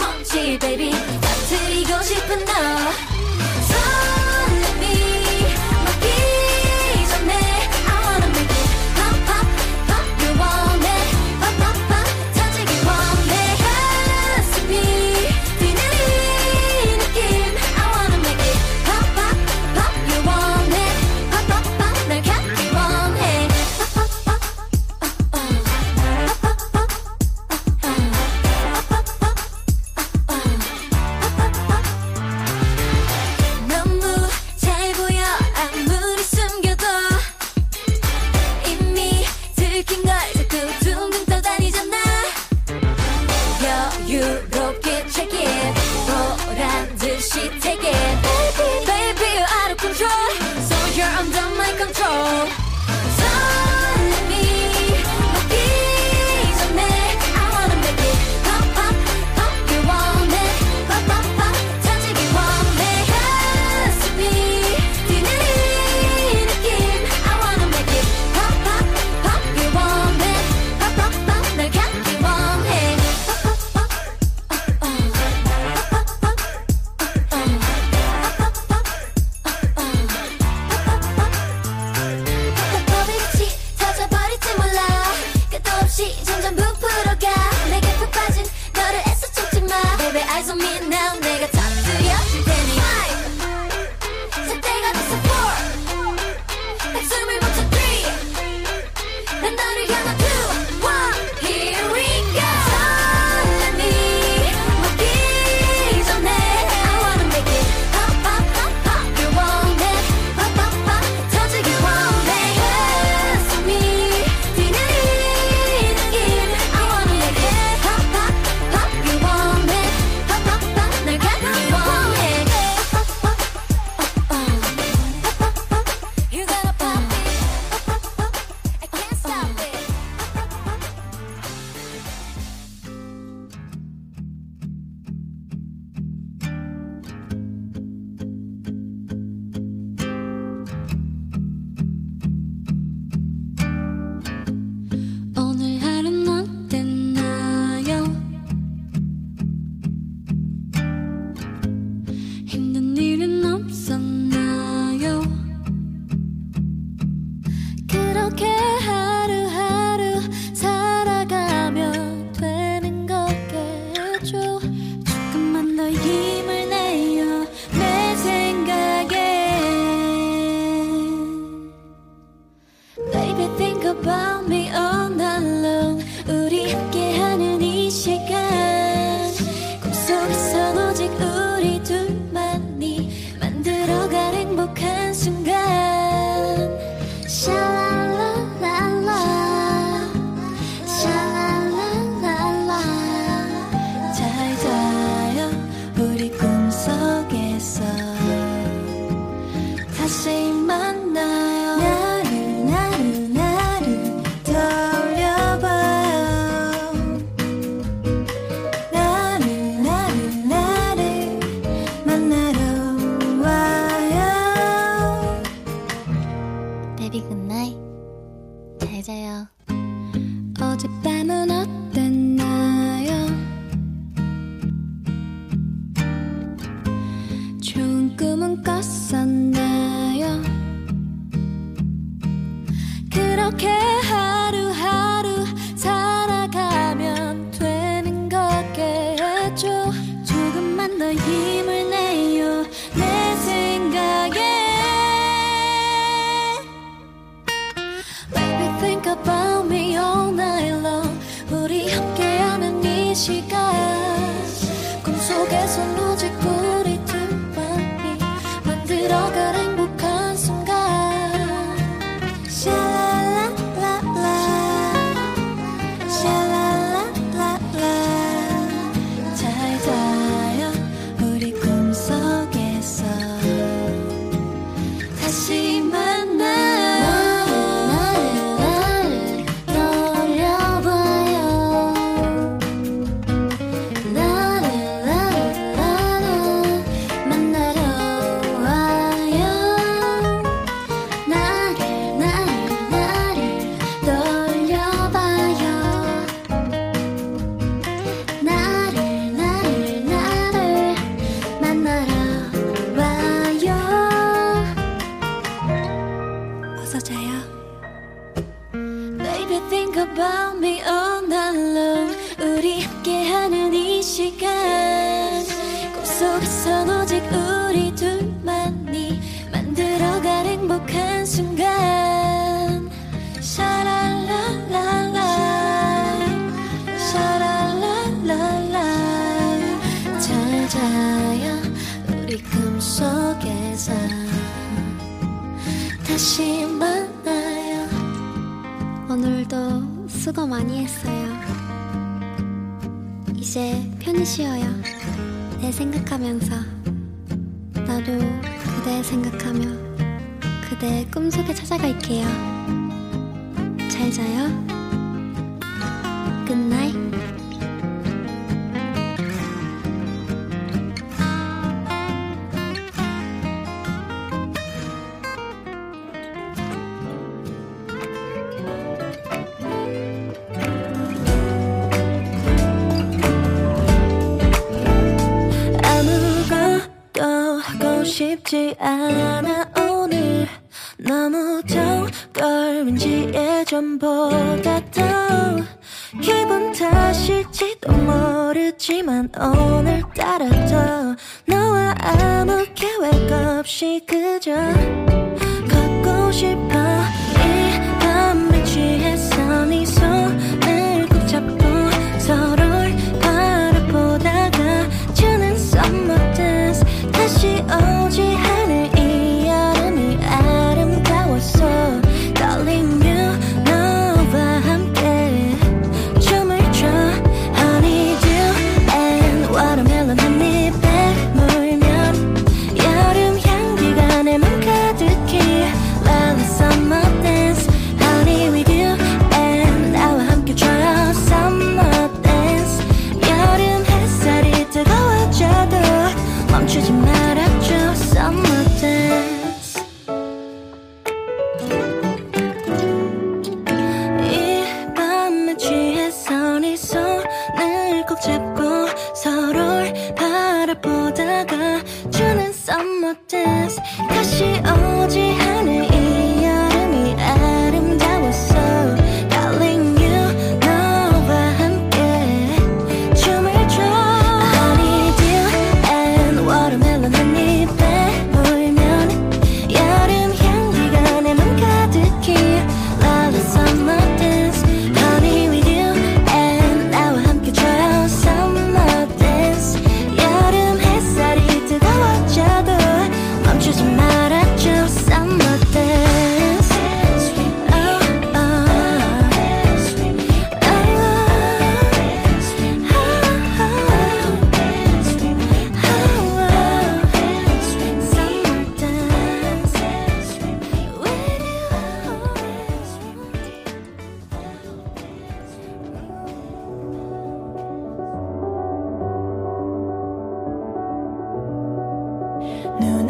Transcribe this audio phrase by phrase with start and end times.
[0.00, 0.90] 멈지 baby.
[0.90, 3.09] 터뜨리고 싶은 너.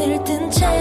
[0.01, 0.80] 뜬채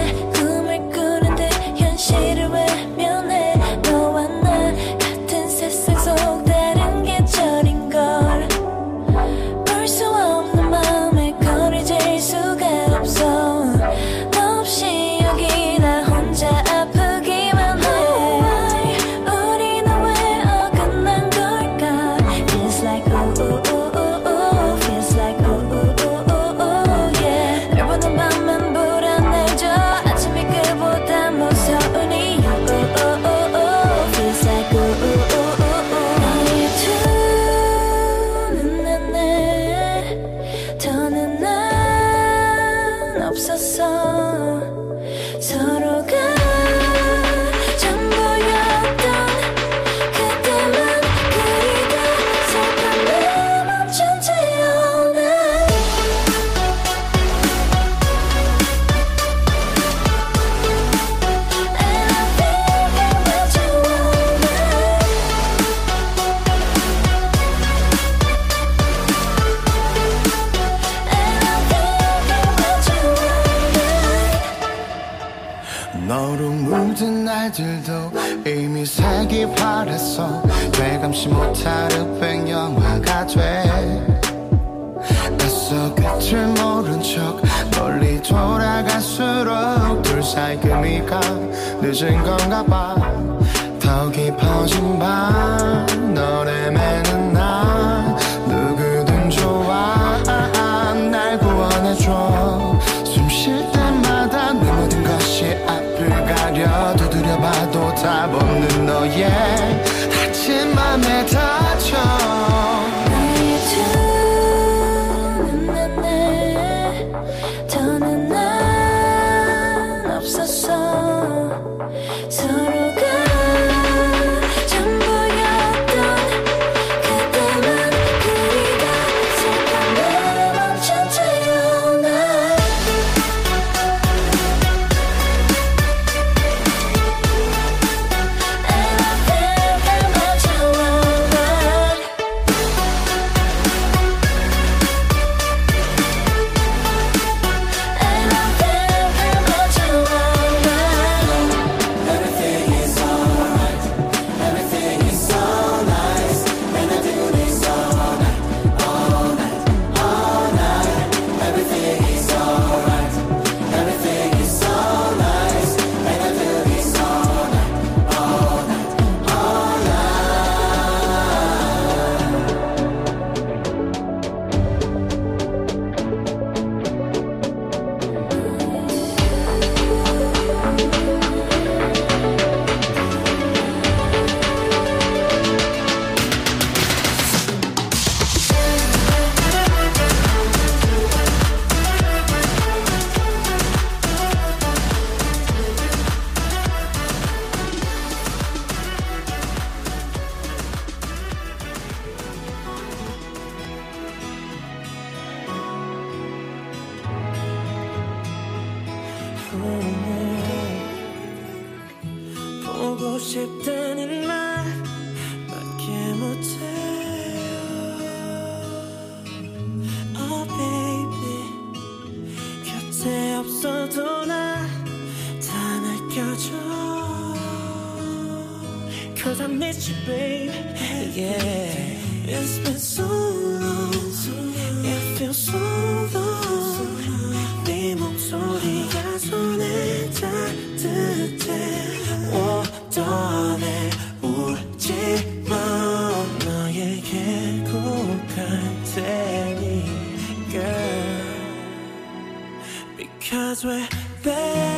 [253.30, 253.86] Cause we're
[254.24, 254.69] there.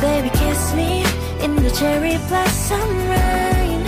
[0.00, 1.02] baby kiss me
[1.42, 3.84] in the cherry blossom rain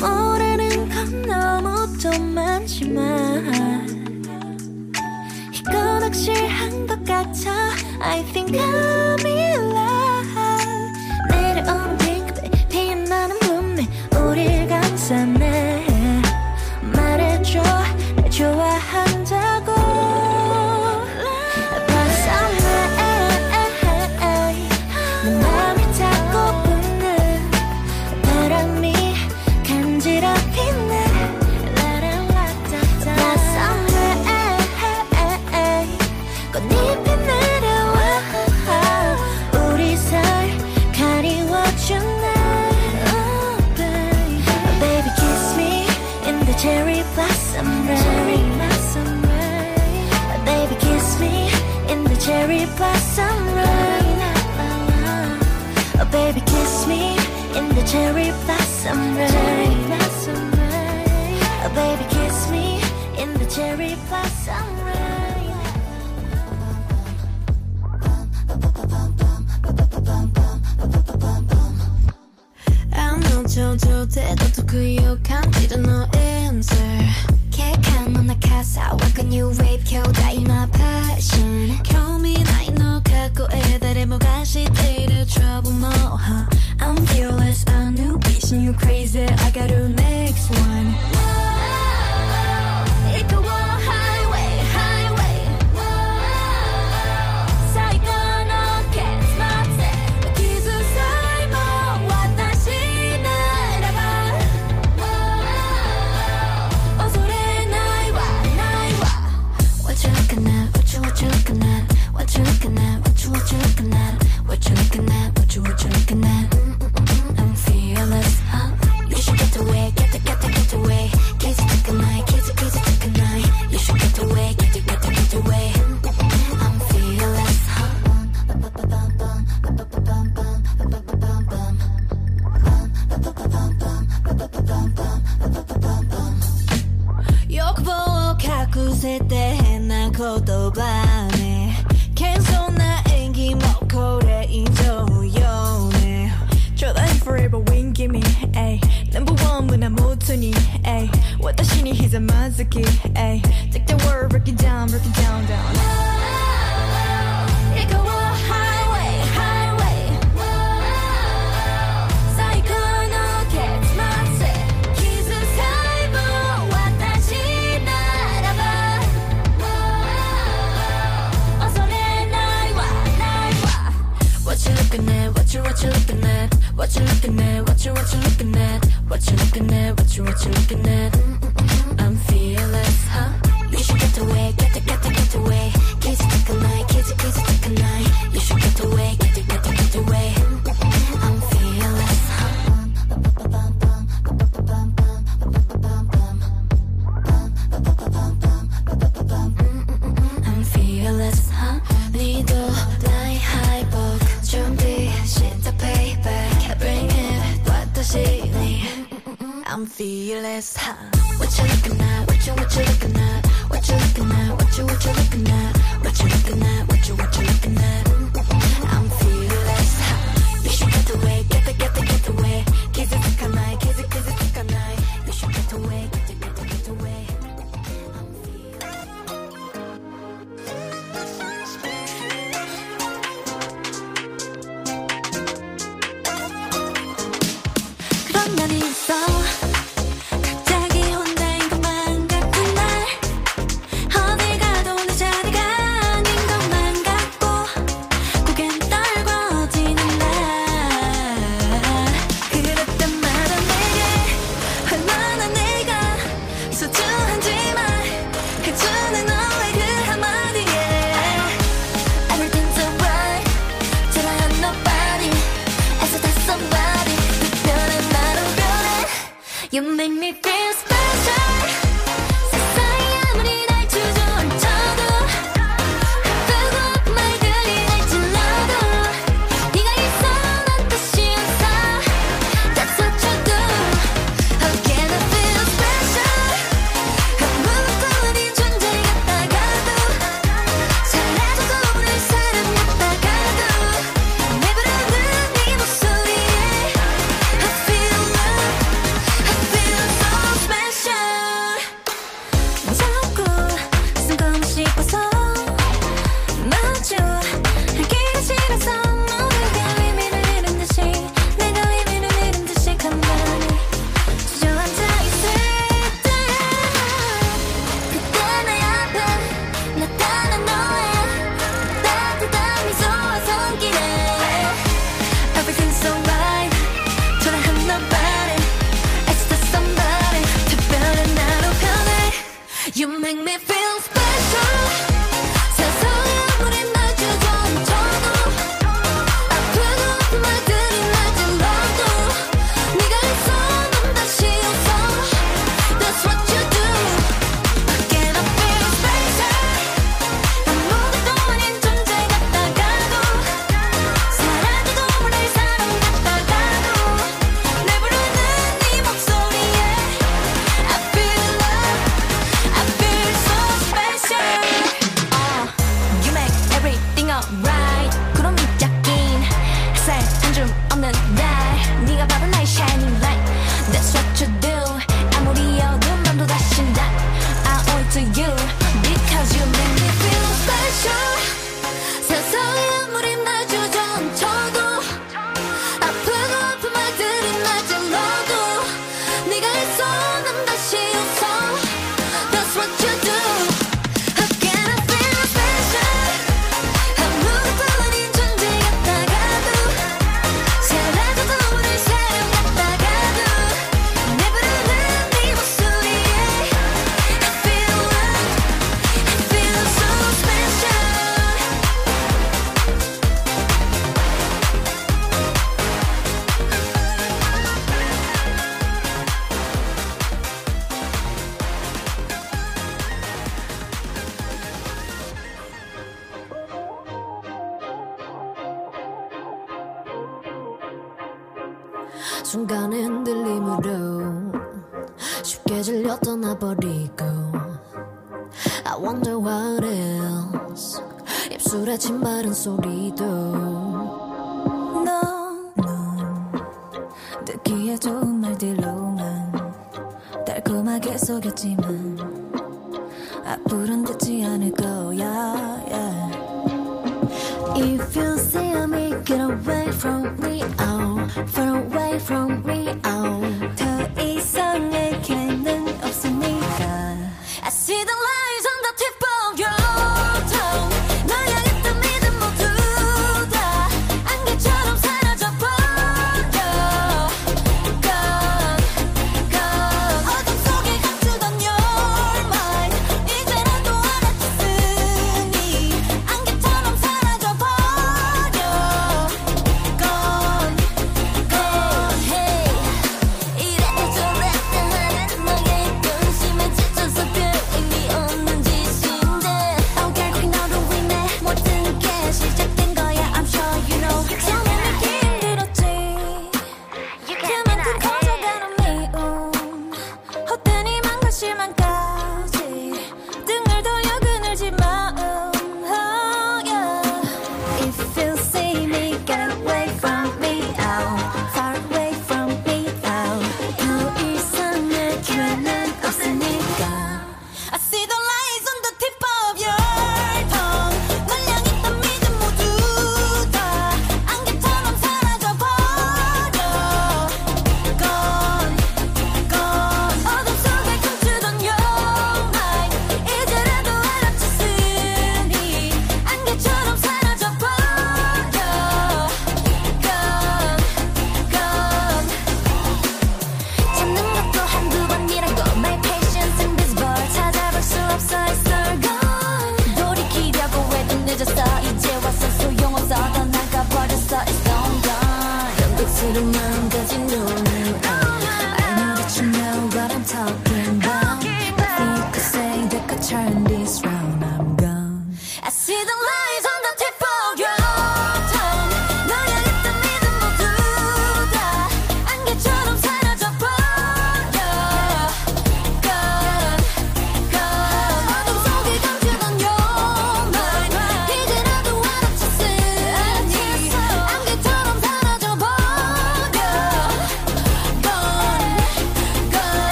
[0.00, 3.86] 모르는 건 너무 또 많지만
[5.52, 7.00] 이건 확실한 것
[8.02, 8.89] I think I
[57.90, 59.28] cherry blossom rain.
[59.28, 61.38] Cherry blossom rain.
[61.64, 62.80] Oh, baby, kiss me
[63.20, 64.69] in the cherry blossom.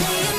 [0.00, 0.29] see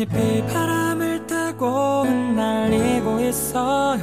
[0.00, 4.00] 꽃잎이 바람을 타고 흩날리고 있어요.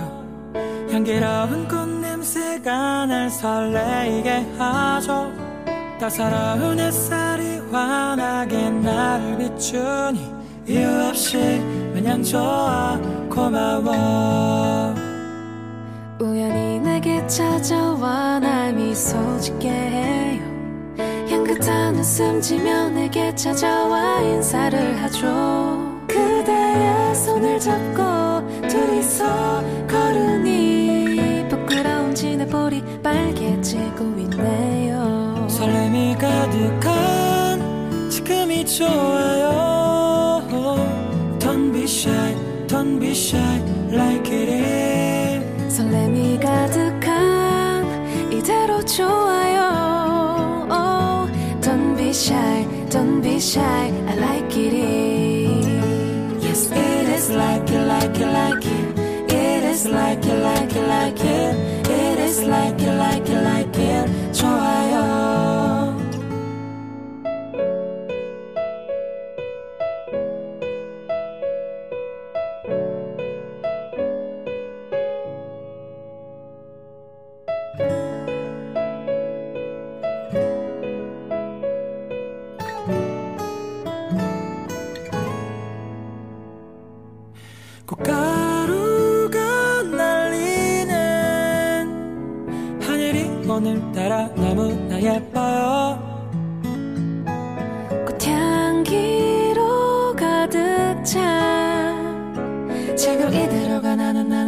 [0.91, 5.31] 향기로운 꽃냄새가 날 설레이게 하죠.
[5.99, 10.35] 따사로운 햇살이 환하게 나를 비추니
[10.67, 11.37] 이유 없이
[11.95, 12.99] 마냥 좋아
[13.31, 14.93] 고마워.
[16.19, 20.57] 우연히 내게 찾아와 날 미소 짓게 해요.
[21.29, 25.76] 향긋한 웃음 지며 내게 찾아와 인사를 하죠
[27.37, 40.41] 손을 잡고 둘이서 걸으니 부끄러운 지 내 볼이 빨개지고 있네요 설렘이 가득한 지금이 좋아요
[41.39, 42.35] Don't be shy,
[42.67, 43.61] don't be shy
[43.91, 47.85] like it is 설렘이 가득한
[48.33, 51.29] 이대로 좋아요 oh,
[51.61, 53.61] Don't be shy, don't be shy
[54.07, 54.36] I like
[58.25, 58.99] like it,
[59.31, 61.89] it, is like it, like it, like it.
[61.89, 62.96] It is like it,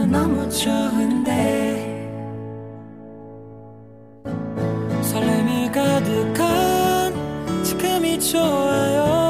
[0.10, 1.88] 너무 좋은데
[5.02, 9.30] 설렘이 가득한 지금이 좋아요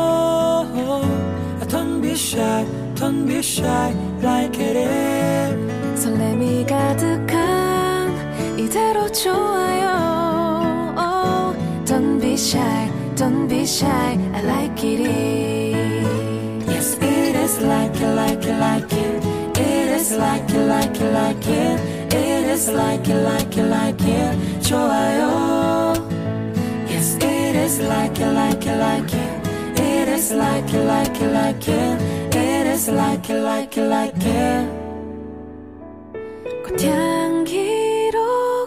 [1.67, 2.65] Don't be shy,
[2.95, 11.55] don't be shy like it is 설렘이 가득한 이대로 좋아요 oh,
[11.85, 15.01] Don't be shy, don't be shy I like it
[16.67, 19.28] Yes, it is like it, like it, like It
[20.09, 21.79] is like it, like it, like it
[22.13, 25.93] It is like it, like it, like it 좋아요
[26.87, 29.47] Yes, it is like it, like it, like it
[29.79, 32.01] It is like it, like it, like it
[32.35, 34.79] It is like it, like it, like it
[36.65, 38.17] 꽃향기로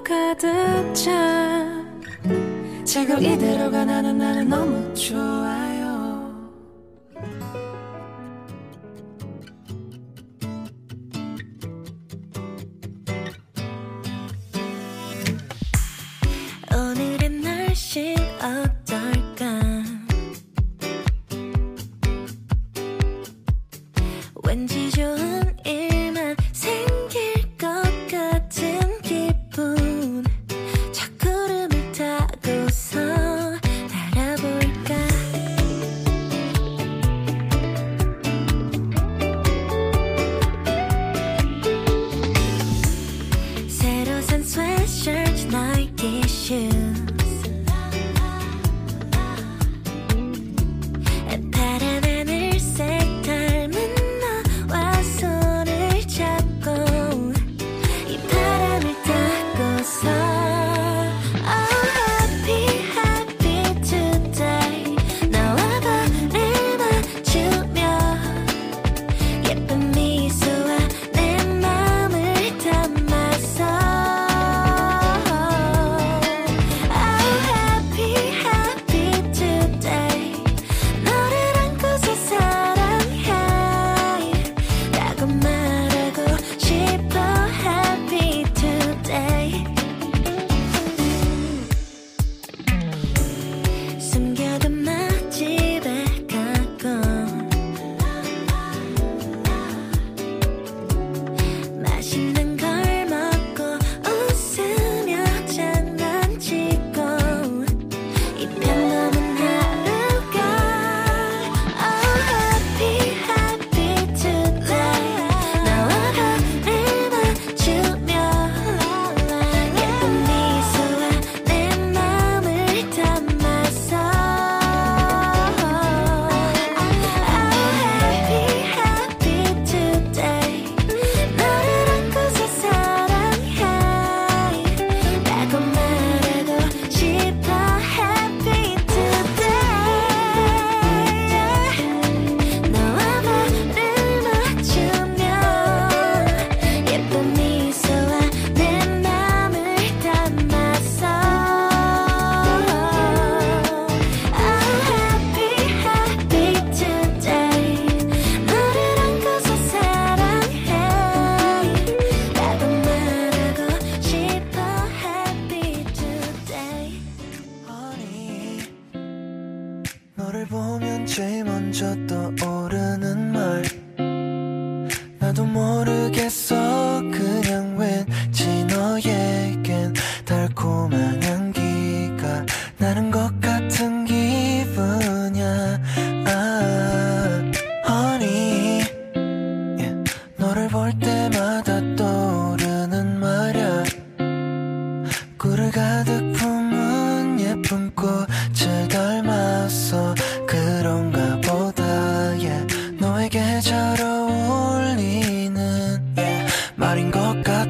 [0.03, 2.03] 가득 찬
[2.85, 5.72] 지금 이대로가 나는 나는 너무 좋아요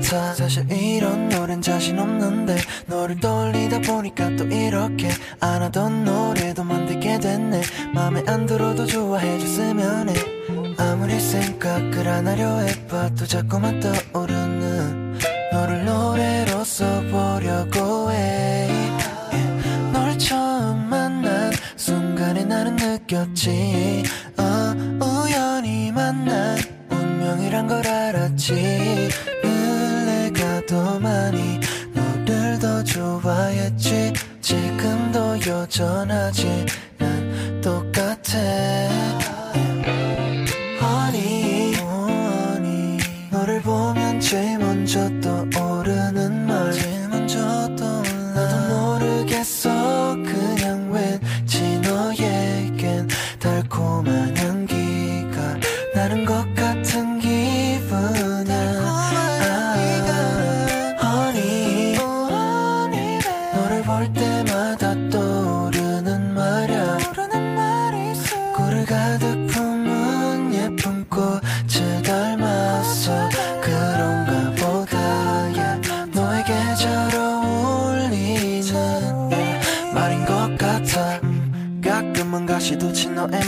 [0.03, 5.09] 같아 사실 이런 노래는 자신 없는데 너를 떠올리다 보니까 또 이렇게
[5.41, 7.63] 안 하던 노래도 만들게 됐네.
[7.95, 10.15] 맘에 안 들어도 좋아해줬으면 해.
[10.77, 15.19] 아무리 생각을 안 하려 해봐도 자꾸만 떠오르는
[15.53, 18.69] 너를 노래로 써보려고 해.
[19.33, 19.93] yeah.
[19.93, 24.03] 널 처음 만난 순간에 나는 느꼈지.
[24.39, 26.59] 어, 우연히 만난
[26.91, 29.22] 운명이란 걸 알았지
[31.03, 31.59] 많이
[31.93, 34.13] 너를 더 좋아했지.
[34.41, 36.67] 지금도 여전하지.
[36.99, 38.39] 난 똑같아.
[40.81, 41.75] honey
[43.31, 45.42] 너를 보면 제일 먼저 떠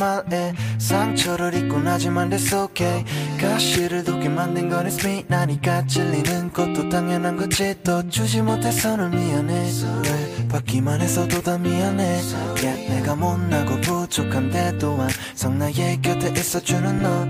[0.04, 3.04] 말에 상처를 입고 나지만 that's okay.
[3.40, 5.24] 가시를 돋게 만든 건 it's me.
[5.28, 7.74] 나니까 찔리는 것도 당연한 거지.
[7.82, 9.70] 또 주지 못해서 는 미안해.
[10.04, 12.20] 왜 받기만 해서도 다 미안해.
[12.56, 17.24] Yeah, 내가 못나고 부족한데 또한 성 나의 곁에 있어주는 너.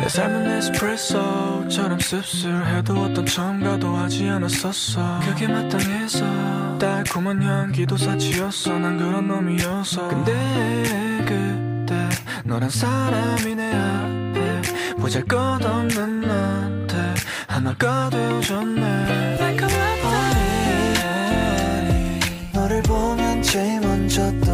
[0.00, 5.20] 내 삶은 에스프레소처럼 씁쓸해도 어떤 첨가도 하지 않았었어.
[5.24, 8.78] 그게 마땅해서 달콤한 향기도 사치였어.
[8.78, 11.09] 난 그런 놈이었어 근데
[12.44, 14.62] 너란 사람이 내 앞에
[14.98, 16.96] 보잘것없는 나한테
[17.46, 18.80] 하나가 되어줬네.
[19.40, 20.40] Like a lifetime
[22.52, 24.49] 너를 보면 제일 먼저 떠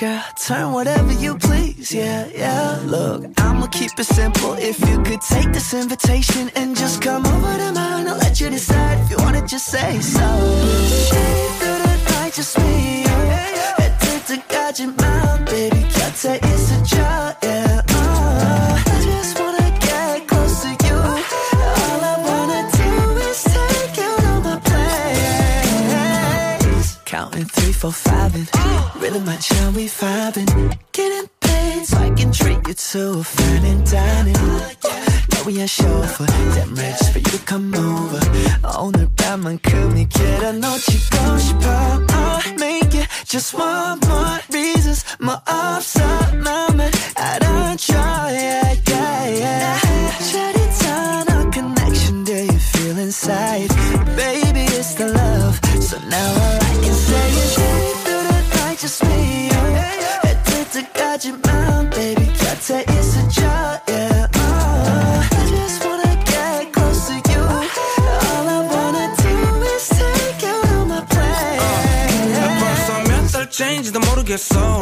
[0.00, 0.24] girl
[40.52, 41.70] 놓치고 싶어.
[41.70, 45.04] I'll make it just one more reasons.
[45.20, 46.69] 뭐 upside 나.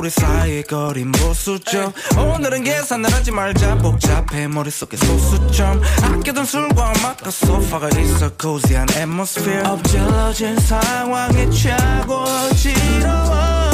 [0.09, 1.93] 우리 사이의 거린 보수죠.
[2.17, 3.77] 오늘은 계산을 하지 말자.
[3.77, 4.49] 복잡해.
[4.49, 5.83] 머릿속에 소수점.
[6.03, 9.69] 아껴둔 술과 음악과 소파가 있어 코지한 atmosphere.
[9.69, 12.25] 엎질러진 상황에 취하고
[12.57, 13.69] 지러워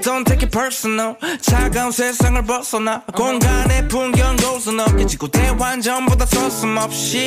[0.00, 1.16] Don't take it personal.
[1.40, 3.02] 차가운 세상을 벗어나.
[3.12, 7.26] 공간의 풍경 고스너 깨지고 대환전보다 서슴없이.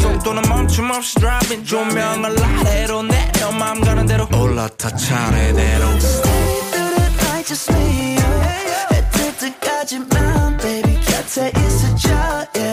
[0.00, 1.68] 속도는 멈춤 없이 driving.
[1.68, 3.52] 조명을 아래로 내려.
[3.52, 4.26] 맘 가는 대로.
[4.34, 6.31] 올라타 차례대로.
[7.42, 8.16] righteously.
[8.92, 12.71] 해 뜻 뜨까지만, baby, 곁에 있어줘, yeah.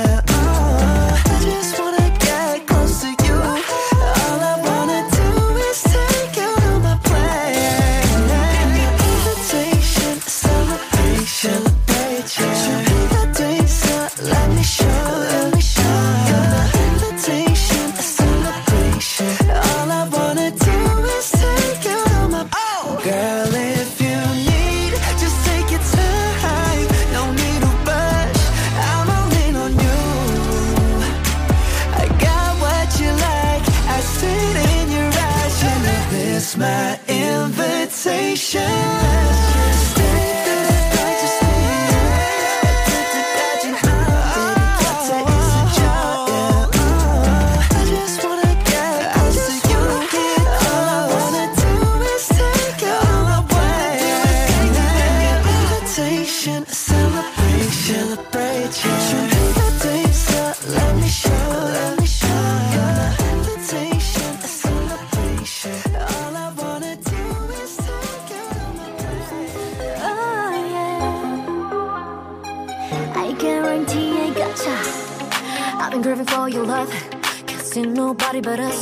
[78.10, 78.82] nobody but us.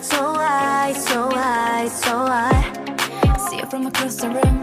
[0.00, 2.14] So I, so I, so
[2.46, 4.56] I see it from across the room.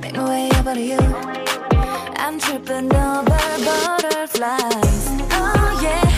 [0.00, 1.02] Make my way over to you.
[2.24, 5.04] I'm tripping over butterflies.
[5.38, 6.11] Oh yeah.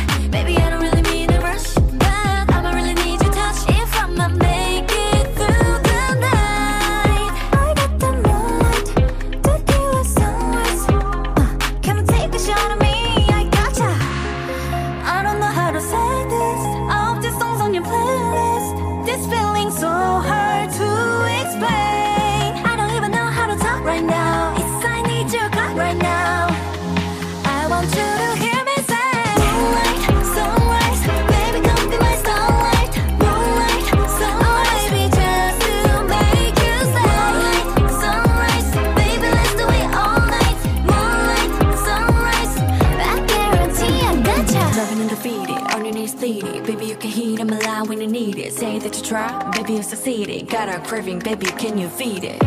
[49.14, 49.50] try?
[49.52, 50.48] Baby, you succeeded.
[50.48, 52.40] Got a craving, baby, can you feed it?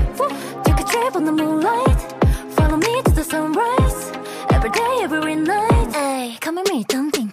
[0.65, 1.99] Take a trip on the moonlight.
[2.57, 3.99] Follow me to the sunrise.
[4.55, 5.95] Every day, every night.
[5.95, 7.26] Hey, come with me, don't think.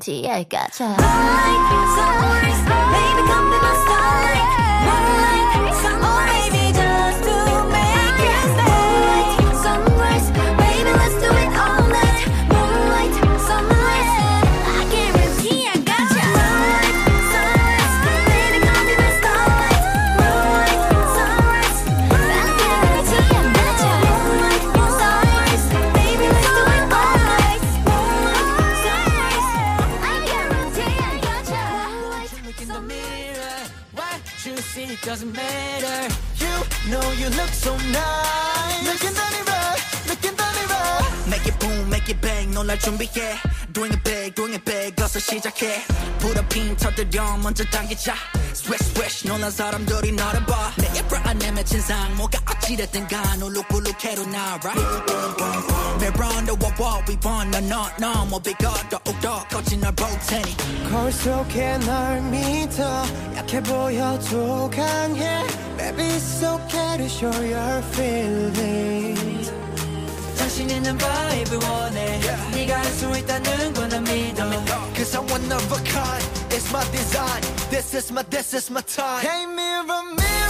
[0.00, 0.84] Guarantee I gotcha.
[0.84, 1.62] Moonlight,
[1.96, 4.48] sunrise, baby come be my starlight.
[4.86, 5.49] Moonlight,
[37.30, 38.29] you look so nice.
[42.60, 43.38] 놀랄 준비해.
[43.72, 45.82] Doing it big, doing it big, 어서 시작해.
[46.18, 48.14] 부럽힌 터들여 먼저 당기자.
[48.52, 50.70] Swish, swish, 놀란 사람들이 너를 봐.
[50.76, 54.74] 내게 불안해 맺힌 상, 뭐가 어찌됐든 간, 울룩불룩해도 날아.
[56.00, 60.56] Mirror the wall, what we want, 넌, 너, 너, 뭐 비가 더욱더 거친 널볼 테니.
[60.90, 63.04] 거울 속에 널 믿어
[63.36, 65.46] 약해 보여도 강해
[65.78, 69.09] Baby it's okay to show your feelings
[70.59, 72.19] 자신 있는 바이브 원해
[72.53, 74.45] 네가 할 수 있다는 건난 믿어
[74.95, 78.81] Cause I'm one of a kind It's my design This is my, this is my
[78.81, 80.48] time Hey mirror, mirror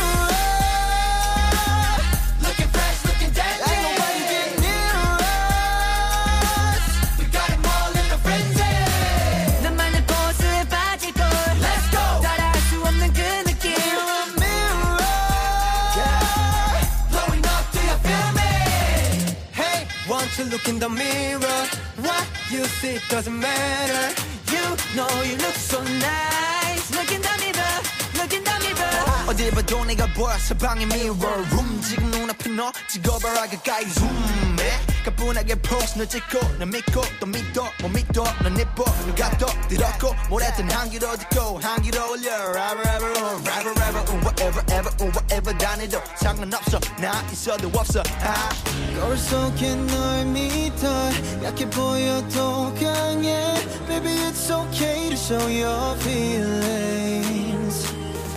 [20.50, 21.62] look in the mirror
[22.02, 24.14] What you see doesn't matter
[24.52, 24.64] You
[24.96, 27.76] know you look so nice Look in the mirror
[28.18, 33.48] Look in the mirror 어딜 봐도 내가 보여 사방의 mirror room 지금 눈앞에 너 찍어봐라
[33.48, 39.30] 가까이 zoom해 가뿐하게 pose 널 찍고 널 믿고 또 믿어 못 믿어 넌 예뻐 누가
[39.38, 44.92] 또 들었고 뭐랬든 향기로 듣고 향기로 올려 rapper rapper uh, rapper rapper uh, whatever ever
[45.02, 48.50] uh, whatever 다니도 상관없어 나 있어도 없어 아.
[48.98, 51.12] 거울 속에 널 믿어
[51.44, 53.56] 약해 보여도 강해
[53.88, 57.94] Baby it's okay to show your feelings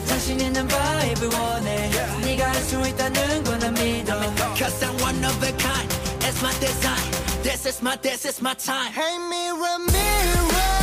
[0.06, 1.90] 자신 있는 바이브 원해
[2.20, 4.18] 네가 할 수 있다는 건난 믿어
[4.54, 5.91] Cause I'm one of a kind
[6.33, 8.91] It's my design This is my this is my time.
[8.91, 10.82] Hey mirror mirror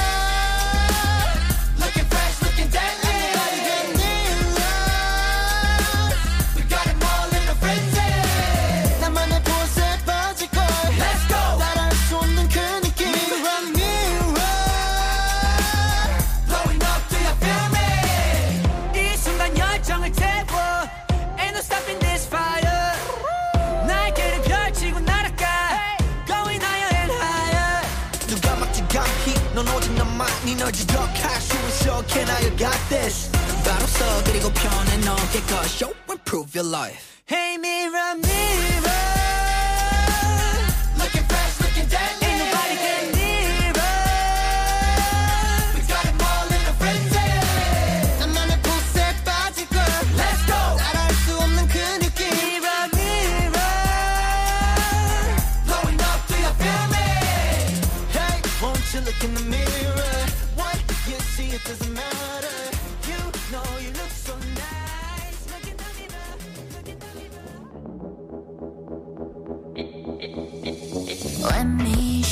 [32.89, 33.31] this
[33.63, 39.08] 바로 서 그리고 편해 너게 거 Show and prove your life Hey mirror mirror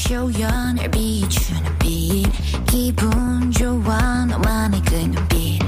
[0.09, 2.25] 널 비추는 빛.
[2.67, 5.59] 기분 좋아 너만의 그 눈빛.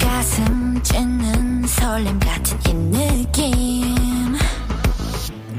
[0.00, 4.38] 가슴 찢는 설렘 같은 이 느낌.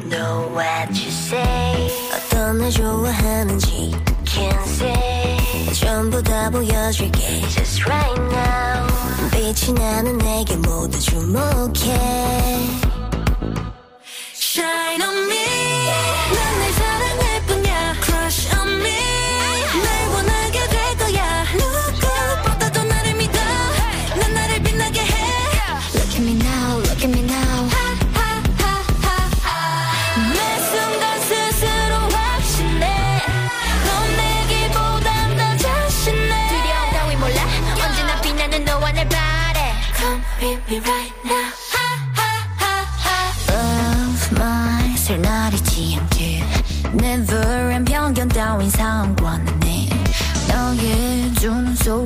[0.09, 1.91] Know what you say.
[2.11, 3.91] 어떤 날 좋아하는지
[4.25, 5.73] Can't say.
[5.73, 8.87] 전부 다 보여줄게 Just right now.
[9.29, 12.57] 빛이 나는 내게 모두 주목해.
[14.33, 15.72] Shine on me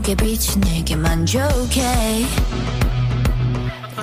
[0.07, 1.81] 내게 비친 내게만 좋게.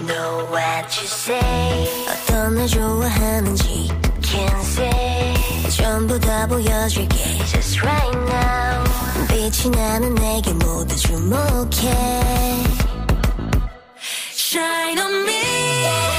[0.06, 1.88] Know what you say.
[2.06, 3.88] 어떤 날 좋아하는지
[4.20, 5.34] Can't say.
[5.70, 7.38] 전부 다 보여줄게.
[7.46, 8.84] Just right now.
[9.28, 11.88] 빛이 나는 내게 모두 주목해.
[14.30, 16.13] Shine on me.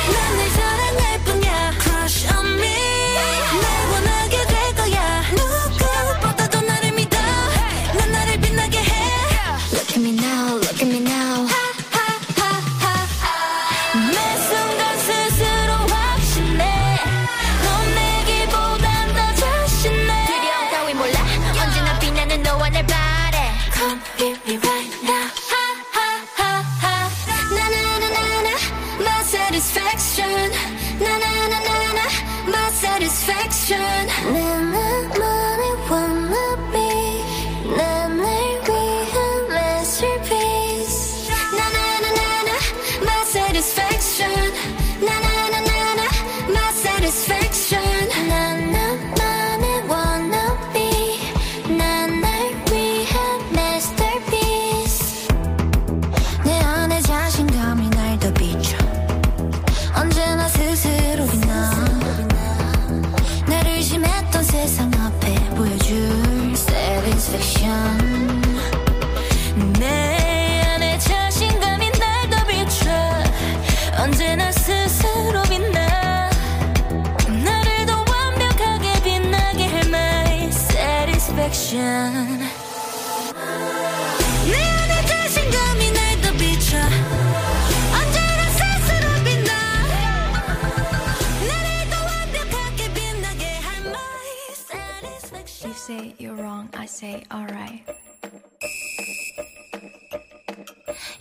[96.96, 97.84] say alright.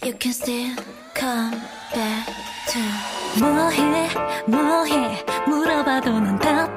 [0.05, 0.77] You can still
[1.15, 1.61] come
[1.93, 2.27] back
[2.71, 2.79] to
[3.41, 4.09] 뭐해
[4.47, 6.74] 뭐해 물어봐도 답.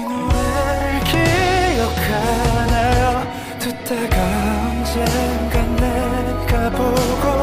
[0.00, 1.00] 노래를
[1.74, 3.02] 기억하나요?
[3.58, 4.16] 듣다가
[4.70, 7.41] 언젠가 내가 보고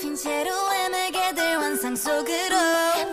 [0.00, 2.56] 덮인 채로 헤매게 될 환상 속으로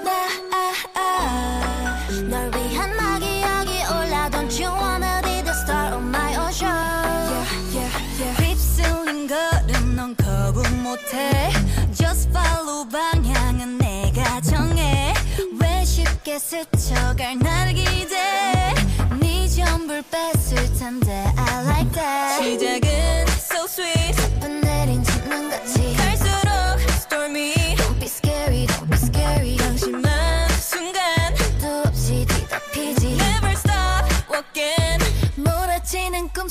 [0.06, 0.12] 나,
[0.54, 2.08] 아, 아.
[2.30, 6.66] 널 위한 막이 여기 올라 Don't you wanna be the star of my own show
[6.66, 7.44] yeah,
[7.76, 8.42] yeah, yeah.
[8.42, 11.52] 휩쓸린 걸음 넌 거부 못해
[11.94, 15.14] Just follow 방향은 내가 정해
[15.60, 18.74] 왜 쉽게 스쳐갈 날 기대
[19.20, 22.87] 네 전부를 뺏을 텐데 I like that 시작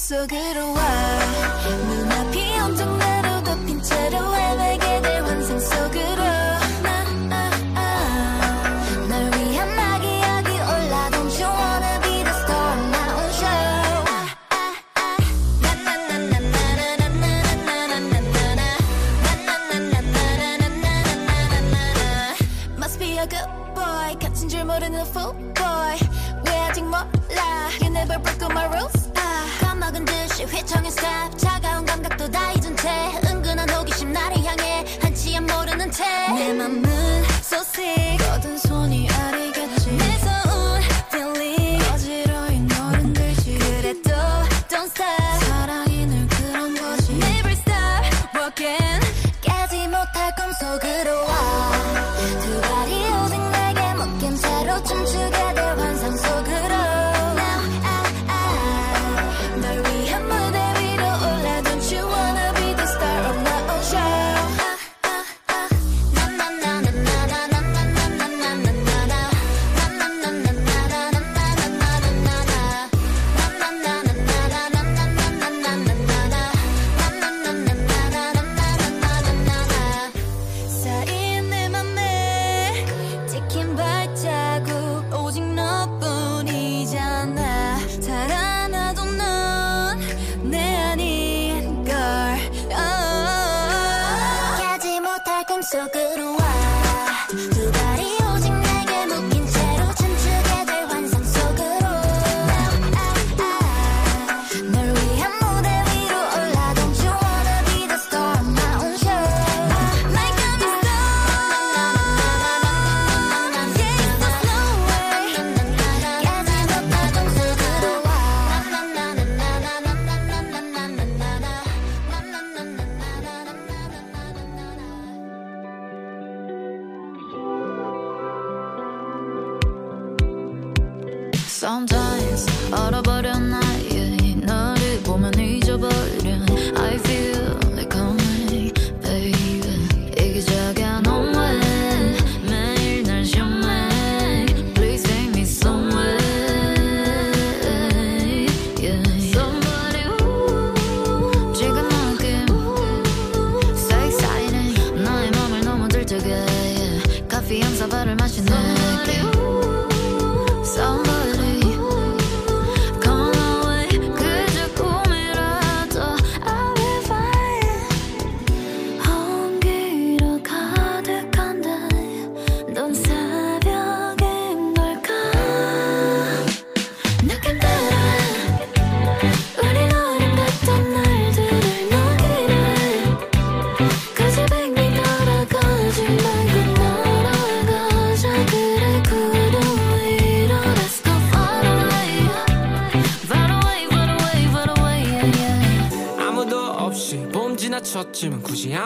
[0.07, 1.19] 속으로 와.
[1.89, 5.06] 눈앞이 엄청 나로 덮인 채로 헤매게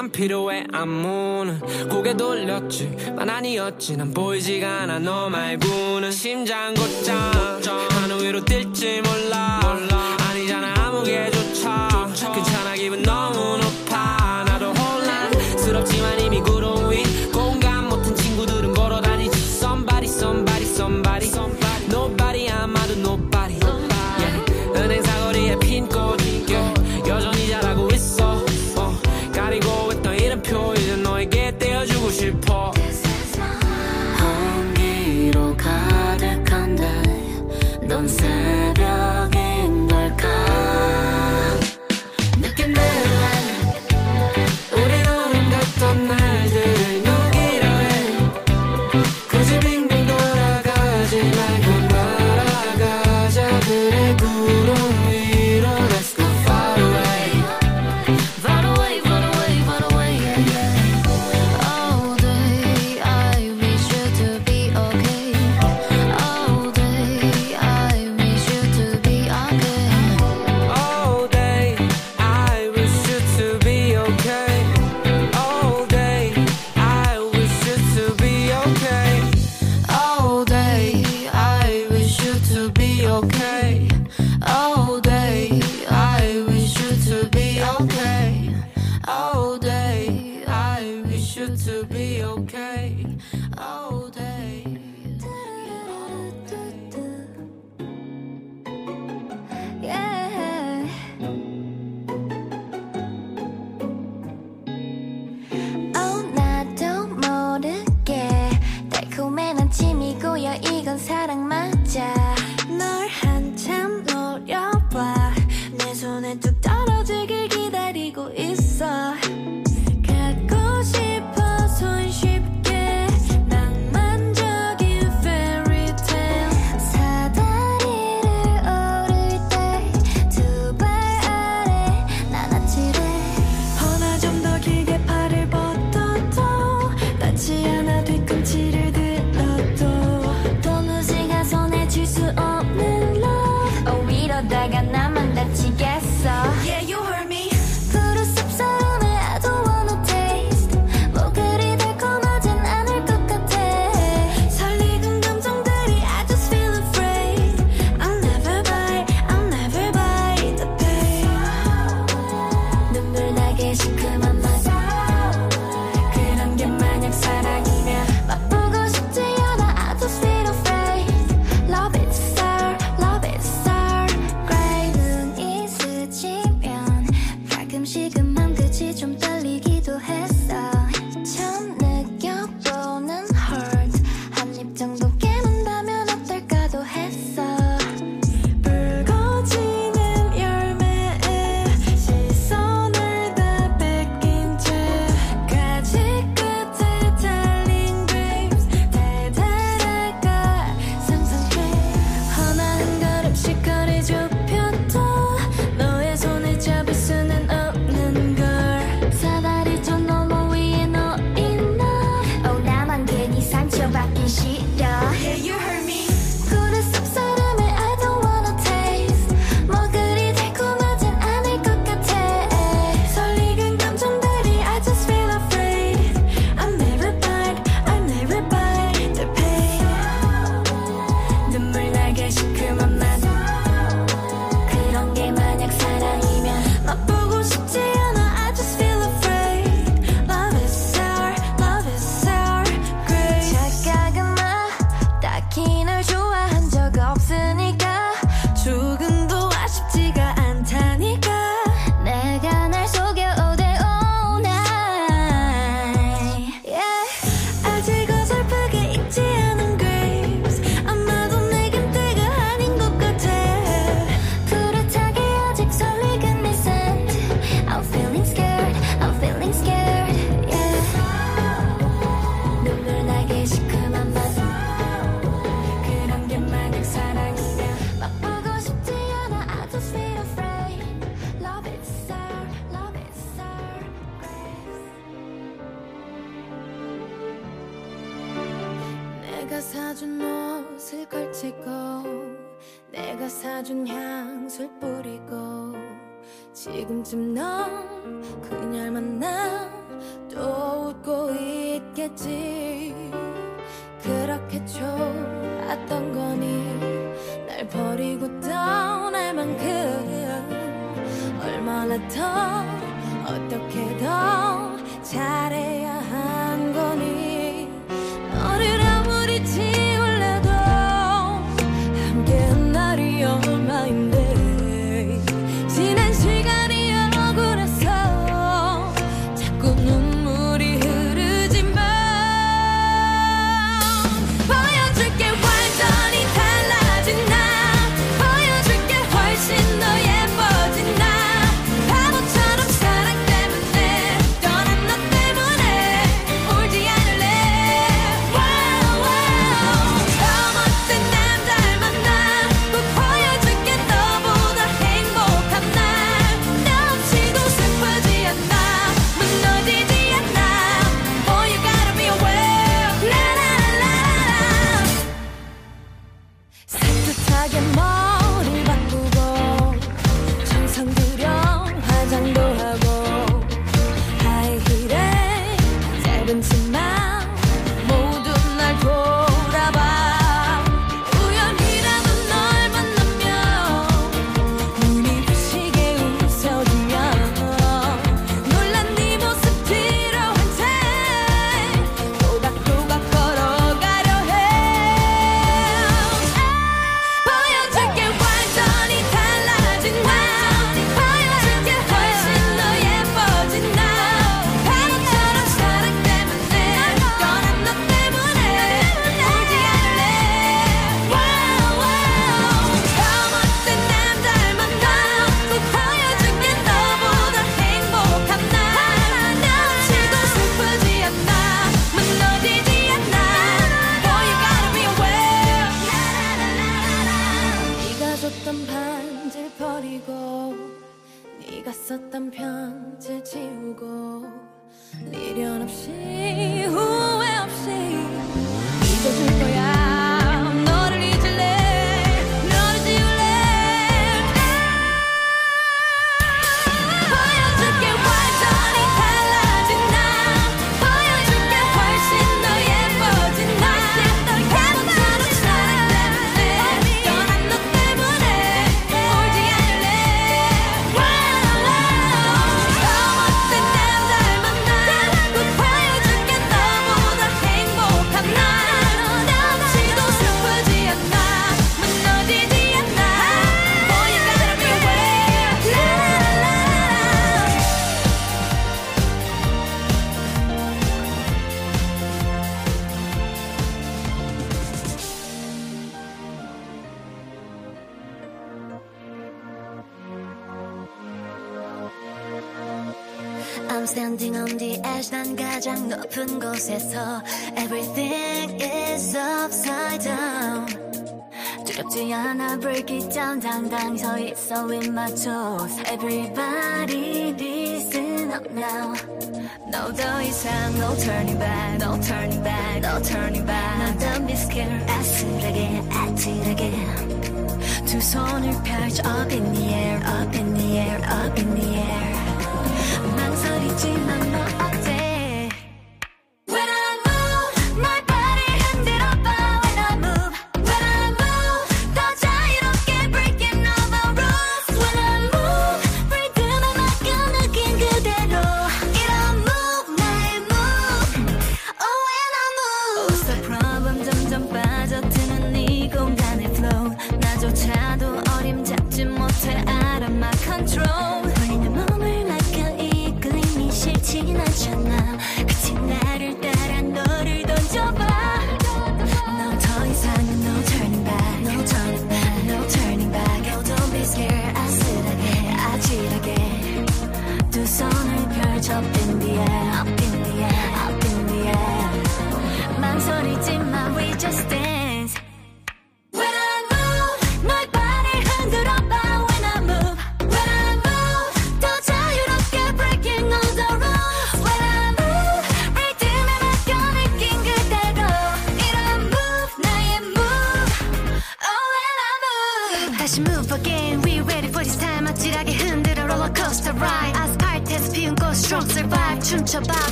[0.00, 1.60] 안 필요해 안무는.
[1.90, 3.12] 고개 돌렸지.
[3.14, 3.98] 만 아니었지.
[3.98, 4.98] 난 보이지가 않아.
[4.98, 7.39] 너 말고는 심장 곧장.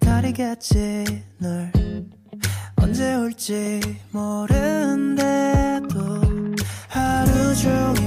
[0.00, 1.72] 기다리겠지 널.
[2.76, 3.80] 언제 올지
[4.12, 5.18] 모르는데도
[6.88, 7.97] 하루 종일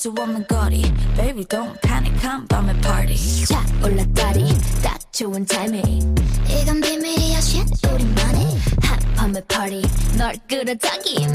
[0.00, 3.16] just a woman gaudy Baby, don't panic, come by my party.
[3.16, 4.52] Shot or like daddy,
[4.82, 6.16] that you and timing
[6.48, 8.58] It be me shit, shooting money.
[8.82, 9.84] Hop my party,
[10.16, 11.30] not good at talking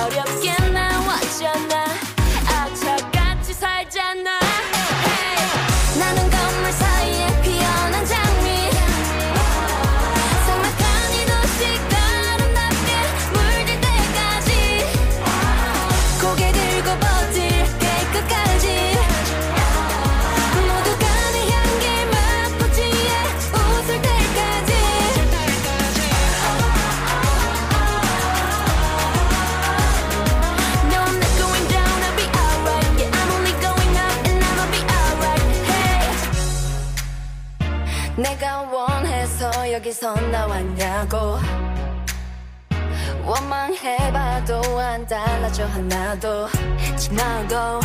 [0.00, 1.71] 어렵게 나 왔잖아
[39.92, 41.38] 어디서 나왔냐고.
[43.26, 46.48] 원망해봐도 안 달라져 하나도.
[46.96, 47.80] 지나고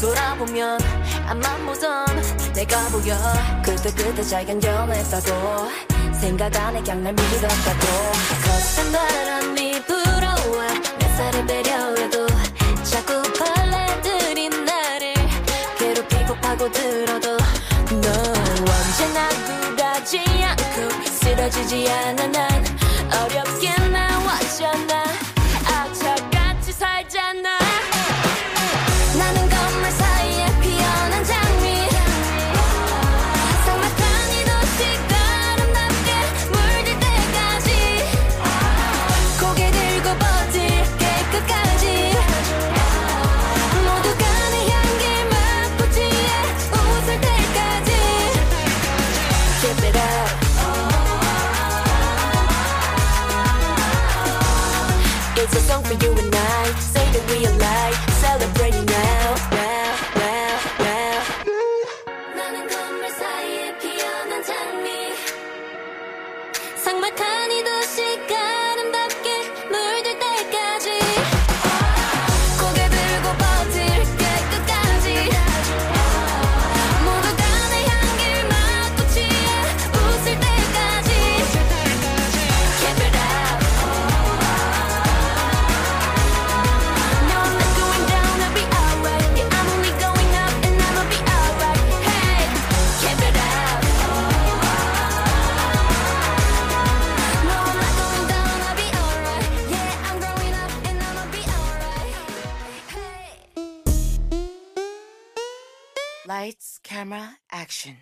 [0.00, 0.80] 돌아보면
[1.24, 2.06] 안만 보던
[2.52, 3.16] 내가 보여.
[3.64, 5.70] 그때 그때 잘 견뎌냈다고.
[6.20, 7.86] 생각 안에 그냥 날 믿었다고.
[8.44, 10.66] 거센 바람이 불어와.
[10.98, 12.26] 내 살을 배려해도
[12.82, 15.14] 자꾸 벌레들이 나를
[15.78, 17.36] 괴롭히고 파고들어도
[17.88, 18.08] 너
[18.58, 19.61] 언제나 그
[20.02, 22.64] 쓰러지지 않고 쓰러지지 않아 난
[23.12, 25.31] 어렵게 나왔잖아
[107.12, 107.96] camera, action.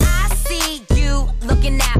[0.00, 1.95] I see you looking at.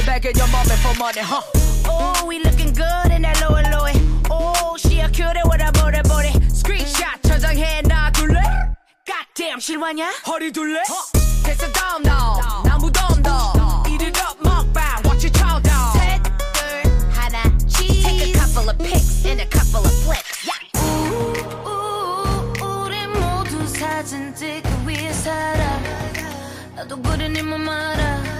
[0.00, 1.42] money begging your mommy for money, huh?
[1.86, 3.86] Oh, we looking good in that lower low.
[4.30, 6.32] Oh, she a cutie with a body body.
[6.48, 8.40] Screenshot 저장해 놔둘래?
[9.04, 10.10] Goddamn, 실화냐?
[10.26, 10.82] 허리 둘래?
[10.86, 11.42] Huh?
[11.44, 12.40] 됐어, 다음 너.
[12.64, 13.52] 나무 덤 너.
[13.88, 15.02] Eat it up, 먹방.
[15.04, 15.98] Watch your child dog.
[15.98, 18.04] 셋들 하나 cheese.
[18.04, 20.46] Take a couple of pics and a couple of flicks.
[20.46, 20.56] Yeah.
[23.80, 25.80] 사진 찍기 위해 살아
[26.74, 28.39] 나도 그래 네맘 알아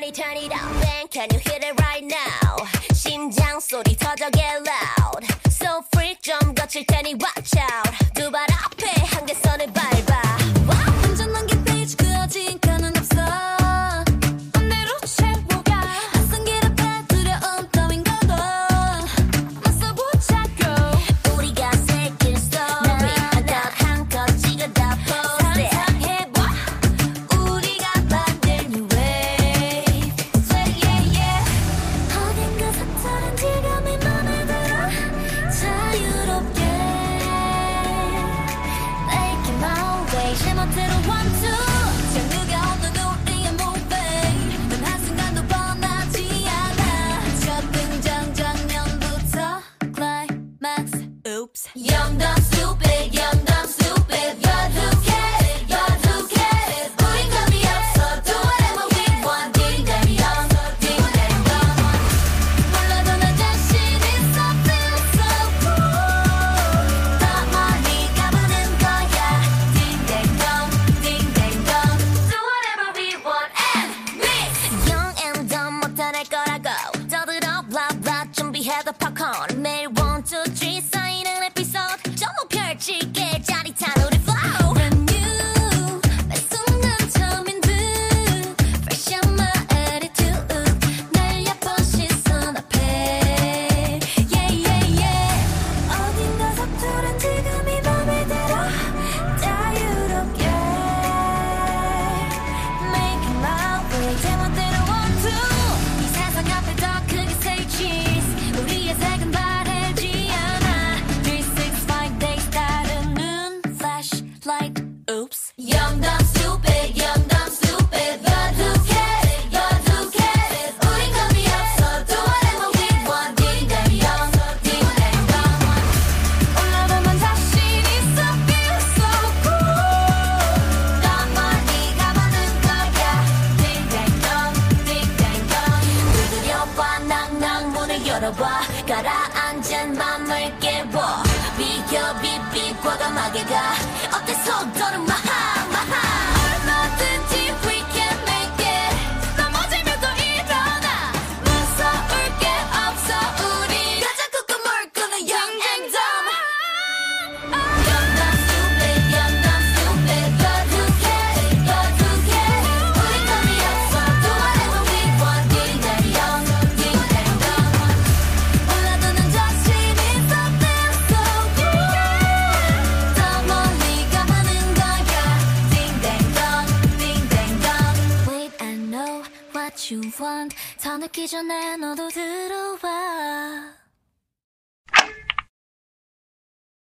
[0.00, 0.80] turn turn it up.
[0.80, 2.56] Then can you hear it right now?
[2.94, 5.26] 심장 소리 터져 get loud.
[5.50, 8.14] So freak 좀 거칠 테니 watch out.
[8.14, 9.79] 두발 앞에 한개 선을 봐.